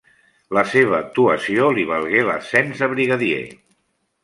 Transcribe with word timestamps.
La 0.57 0.61
seva 0.69 0.95
actuació 0.99 1.67
li 1.79 1.85
valgué 1.91 2.25
l'ascens 2.31 2.83
a 2.89 2.91
brigadier. 2.97 3.47